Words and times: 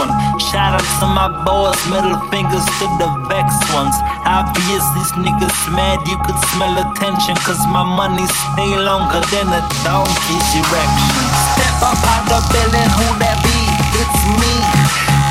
one. 0.00 0.10
Shout 0.40 0.80
out 0.80 0.88
to 0.98 1.06
my 1.06 1.28
boys, 1.44 1.76
middle 1.92 2.16
fingers 2.32 2.64
to 2.80 2.86
the 2.96 3.08
vex 3.28 3.52
ones. 3.76 3.92
Obvious 4.24 4.84
these 4.96 5.12
niggas 5.20 5.60
mad, 5.76 6.00
you 6.08 6.16
could 6.24 6.40
smell 6.56 6.74
attention. 6.80 7.36
Cause 7.44 7.60
my 7.68 7.84
money 7.84 8.24
stay 8.24 8.72
longer 8.80 9.20
than 9.28 9.46
a 9.52 9.62
donkey's 9.84 10.48
erection. 10.56 11.24
Step 11.52 11.76
up 11.84 12.00
out 12.08 12.24
the 12.32 12.40
building, 12.48 12.90
who 12.96 13.06
that 13.20 13.36
be? 13.44 13.58
It's 14.00 14.22
me. 14.40 14.54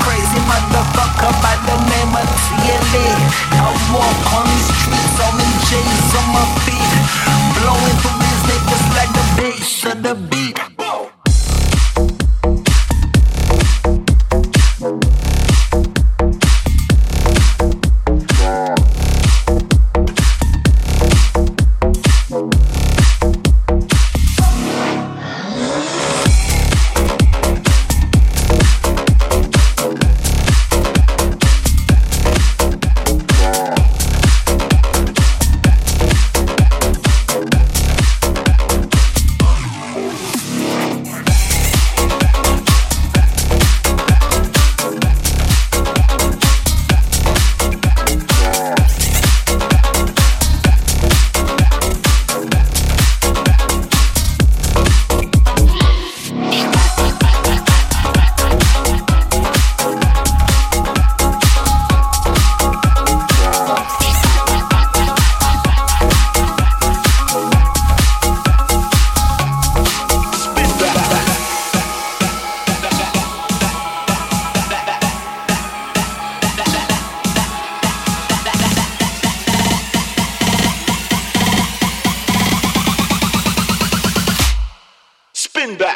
Crazy 0.06 0.42
motherfucker 0.46 1.34
by 1.42 1.56
the 1.66 1.78
name 1.90 2.14
of 2.14 2.28
TLA. 2.46 3.08
I 3.58 3.68
walk 3.90 4.22
on 4.38 4.46
these 4.54 4.70
streets, 4.78 5.18
I'm 5.26 5.38
in 5.42 5.54
chains 5.68 6.10
on 6.14 6.28
my 6.38 6.46
feet. 6.64 6.94
Blowing 7.58 7.98
through 8.06 8.20
these 8.22 8.44
niggas 8.48 8.86
like 8.96 9.12
the 9.18 9.26
bass 9.38 9.86
of 9.90 9.98
the 10.04 10.16
beat. 10.30 10.69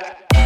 back. 0.02 0.43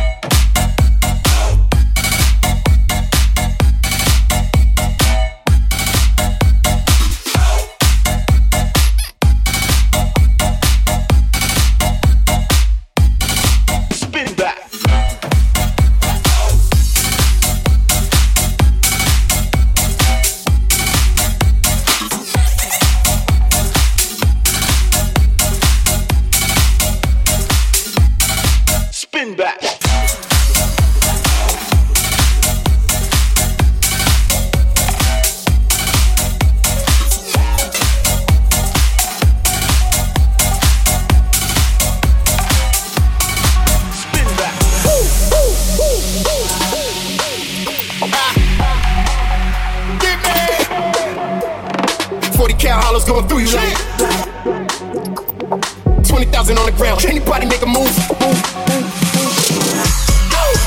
thousand 56.48 56.64
on 56.64 56.72
the 56.72 56.78
ground. 56.78 57.04
Anybody 57.04 57.46
make 57.46 57.62
a 57.62 57.68
move? 57.68 57.92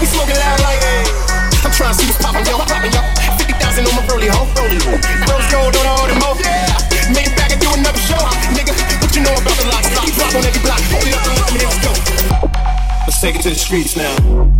We 0.00 0.06
smoking 0.06 0.36
loud 0.36 0.60
like 0.60 0.80
I'm 1.64 1.72
trying 1.72 1.96
to 1.96 2.00
see 2.00 2.04
what's 2.04 2.20
popping, 2.20 2.44
yo, 2.44 2.58
popping, 2.58 2.92
yo. 2.92 3.00
Fifty 3.40 3.54
thousand 3.56 3.88
on 3.88 3.96
my 3.96 4.02
rollie, 4.04 4.28
ho, 4.28 4.44
rollie. 4.60 4.76
Rose 5.24 5.48
gold 5.48 5.76
on 5.76 5.86
all 5.88 6.06
the 6.06 6.16
mo, 6.20 6.36
yeah. 6.44 6.68
Made 7.12 7.28
it 7.28 7.36
back 7.36 7.52
and 7.52 7.60
do 7.60 7.68
another 7.72 8.00
show, 8.04 8.20
nigga. 8.52 8.76
What 9.00 9.16
you 9.16 9.22
know 9.24 9.32
about 9.32 9.56
the 9.56 9.64
locks? 9.72 9.88
Lock, 9.96 10.08
block 10.16 10.34
on 10.36 10.44
every 10.44 10.60
block. 10.60 10.80
Hold 10.92 11.08
it 11.08 11.16
up, 11.16 11.24
let 11.40 11.52
me 11.52 11.60
go. 11.64 11.92
Let's 13.08 13.20
take 13.20 13.36
it 13.36 13.42
to 13.42 13.50
the 13.50 13.56
streets 13.56 13.96
now. 13.96 14.59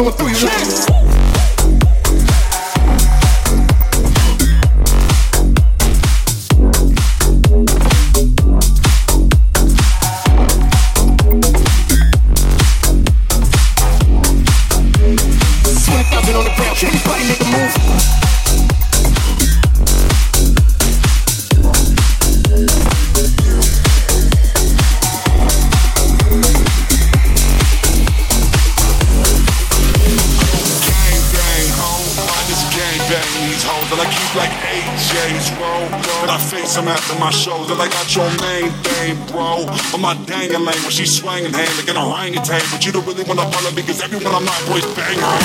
going 0.00 0.12
through 0.12 0.48
legs 0.48 0.79
some 36.70 36.86
after 36.86 37.18
my 37.18 37.34
shows. 37.34 37.66
That 37.66 37.82
I 37.82 37.90
got 37.90 38.06
your 38.14 38.30
main 38.38 38.70
thing, 38.86 39.18
bro. 39.26 39.66
On 39.90 39.98
my 39.98 40.14
dangling 40.30 40.62
when 40.62 40.94
she's 40.94 41.10
swinging 41.10 41.50
hand 41.50 41.74
like 41.74 41.90
an 41.90 41.98
orangutan. 41.98 42.62
But 42.70 42.86
you 42.86 42.94
don't 42.94 43.02
really 43.02 43.26
wanna 43.26 43.42
follow 43.50 43.74
cause 43.74 43.98
every 43.98 44.22
one 44.22 44.30
of 44.30 44.44
my 44.46 44.54
boys 44.70 44.86
bang 44.94 45.18
her 45.18 45.38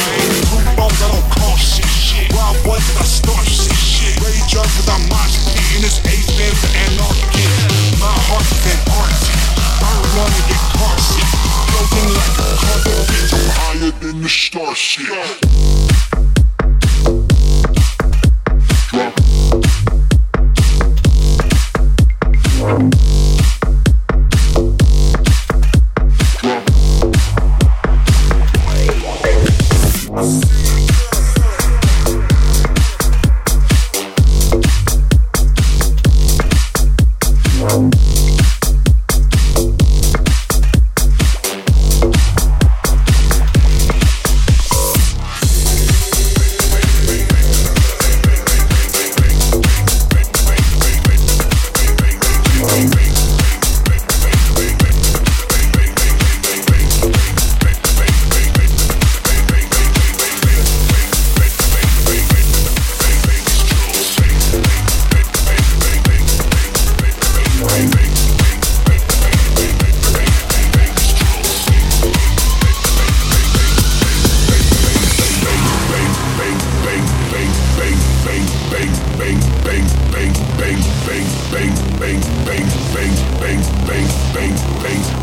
Two 0.45 0.61
phones, 0.77 1.01
I 1.01 1.09
don't 1.09 1.25
call 1.33 1.57
shit, 1.57 1.89
shit. 1.89 2.29
Wild 2.29 2.61
boys, 2.61 2.85
I 3.01 3.05
start 3.09 3.41
shit, 3.41 3.73
shit. 3.73 4.13
Rage 4.21 4.53
up 4.53 4.69
with 4.77 4.85
I 4.85 5.01
mosh 5.09 5.41
pit. 5.49 5.65
In 5.73 5.81
this 5.81 5.97
eight 6.05 6.29
band 6.37 6.55
for 6.61 6.69
anarchy. 6.77 7.49
My 7.97 8.13
heart 8.29 8.45
is 8.45 8.61
Antarctic. 8.69 9.33
I 9.81 9.89
don't 9.97 10.09
wanna 10.13 10.41
get 10.45 10.61
car 10.77 10.93
sick. 11.01 11.25
Floating 11.73 12.09
like 12.13 12.37
a 12.37 12.47
carpet, 12.61 13.01
bitch. 13.09 13.33
I'm 13.33 13.49
higher 13.57 13.91
than 13.97 14.21
the 14.21 14.29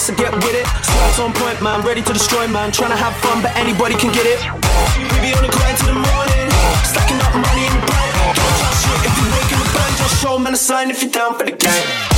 Starship. 0.00 1.62
man, 1.62 1.82
ready 1.82 2.02
to 2.02 2.12
destroy, 2.12 2.48
man. 2.48 2.72
trying 2.72 2.90
to 2.90 2.96
have 2.96 3.14
fun, 3.16 3.42
but 3.42 3.54
anybody 3.56 3.94
can 3.94 4.12
get 4.12 4.24
it. 4.26 4.40
We 4.96 5.20
be 5.20 5.34
on 5.36 5.42
the 5.44 5.52
grind 5.52 5.76
till 5.78 5.88
the 5.88 5.94
morning, 5.94 6.48
stacking 6.84 7.20
up 7.20 7.34
money 7.34 7.66
in 7.66 7.72
the 7.72 7.84
bank. 7.86 8.10
Don't 8.36 8.56
trust 8.60 8.80
shit 8.86 9.00
if 9.04 9.14
you 9.18 9.26
wake 9.34 9.52
in 9.52 9.58
the 9.58 9.70
bank, 9.76 9.96
just 9.98 10.22
show 10.22 10.38
man 10.38 10.54
a 10.54 10.56
sign 10.56 10.90
if 10.90 11.02
you're 11.02 11.12
down 11.12 11.38
for 11.38 11.44
the 11.44 11.52
gang. 11.52 12.09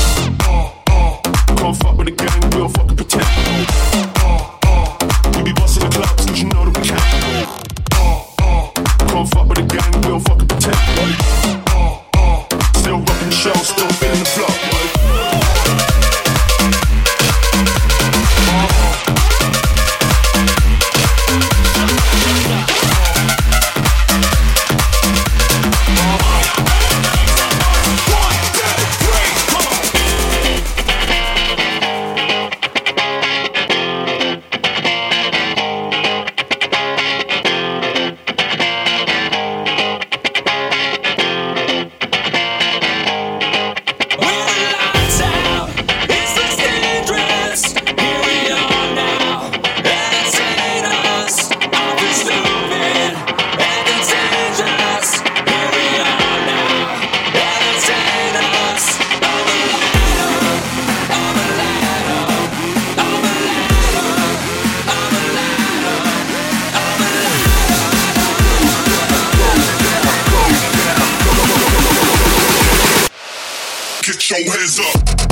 Get 74.02 74.30
your 74.30 74.50
hands 74.50 74.80
up. 74.80 75.31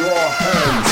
your 0.00 0.28
hands. 0.30 0.89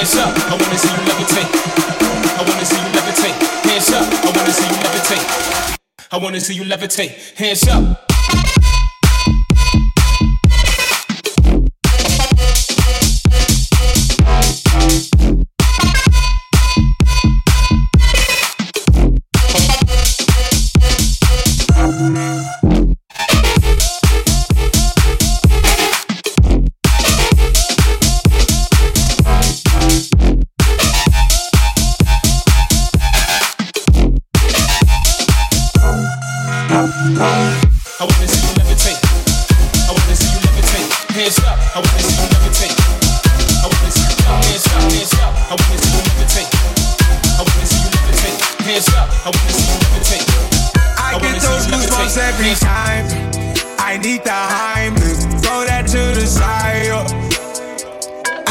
Hands 0.00 0.16
up. 0.16 0.34
I 0.48 0.56
wanna 0.56 0.78
see 0.78 0.88
you 0.88 1.02
levitate. 1.10 1.50
I 2.38 2.42
wanna 2.48 2.64
see 2.64 2.76
you 2.76 2.88
levitate. 2.96 3.36
Hands 3.68 3.92
up, 3.92 4.06
I 4.24 4.30
wanna 4.34 4.52
see 4.52 4.66
you 4.66 4.76
levitate. 4.86 5.78
I 6.10 6.16
wanna 6.16 6.40
see 6.40 6.54
you 6.54 6.62
levitate. 6.62 7.36
Hands 7.36 7.68
up. 7.68 8.09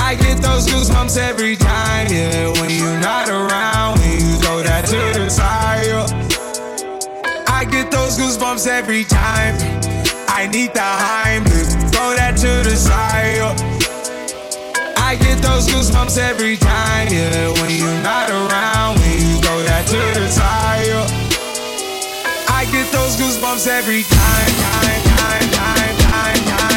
I 0.09 0.15
get 0.15 0.41
those 0.41 0.65
goosebumps 0.65 1.17
every 1.17 1.55
time, 1.55 2.07
yeah. 2.09 2.49
When 2.59 2.71
you're 2.71 2.99
not 2.99 3.29
around, 3.29 3.99
when 3.99 4.13
you 4.13 4.33
throw 4.41 4.63
that 4.63 4.85
to 4.85 5.19
the 5.19 5.29
side, 5.29 5.85
yeah. 5.85 7.45
I 7.45 7.63
get 7.63 7.91
those 7.91 8.17
goosebumps 8.17 8.65
every 8.65 9.03
time. 9.03 9.53
I 10.27 10.47
need 10.47 10.73
the 10.73 10.81
high. 10.81 11.37
throw 11.93 12.15
that 12.17 12.35
to 12.37 12.67
the 12.67 12.75
side, 12.75 13.37
yeah. 13.37 14.97
I 14.97 15.15
get 15.15 15.43
those 15.43 15.67
goosebumps 15.67 16.17
every 16.17 16.57
time, 16.57 17.09
yeah. 17.13 17.53
When 17.61 17.69
you're 17.69 18.01
not 18.01 18.31
around, 18.31 18.97
when 18.97 19.13
you 19.13 19.37
throw 19.45 19.61
that 19.61 19.85
to 19.93 20.19
the 20.19 20.27
side, 20.27 20.87
yeah. 20.87 22.49
I 22.49 22.65
get 22.71 22.91
those 22.91 23.13
goosebumps 23.15 23.67
every 23.67 24.01
time, 24.01 24.53
time, 24.57 25.01
time, 25.05 25.49
time, 25.53 25.97
time, 26.01 26.45
time. 26.57 26.68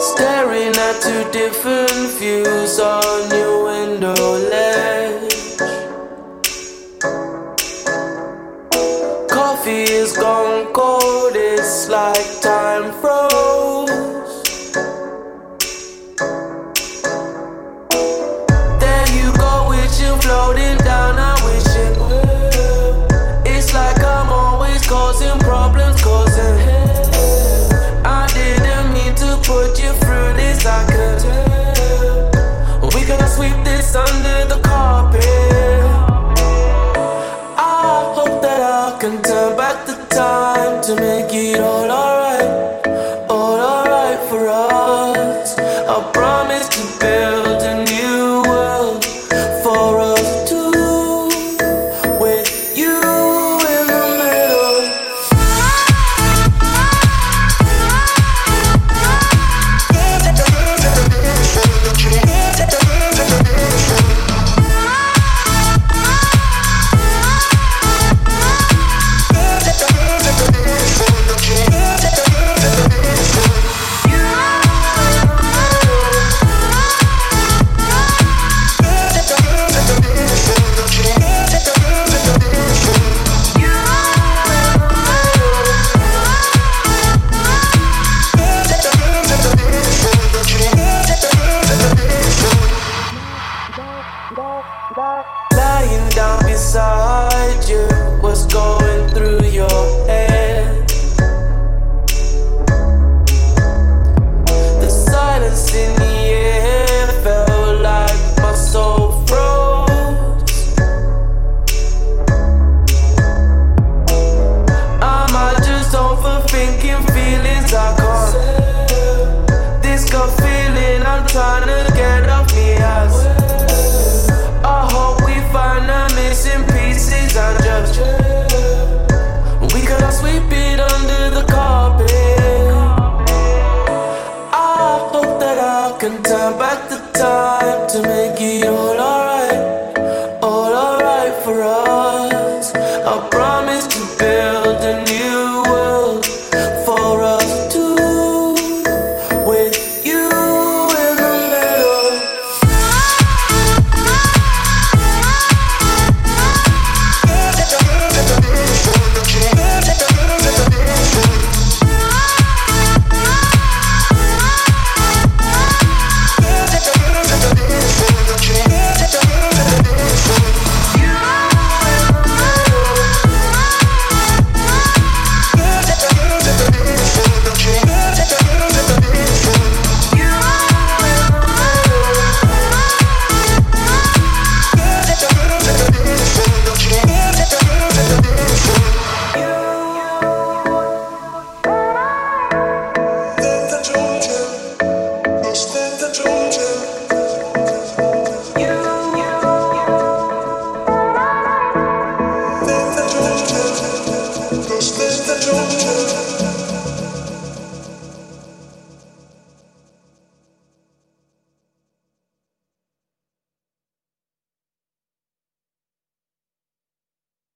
Staring 0.00 0.74
at 0.76 1.02
two 1.02 1.30
different 1.30 2.18
views 2.18 2.80
on 2.80 3.30
your 3.30 3.64
window 3.64 4.14
ledge. 4.48 4.69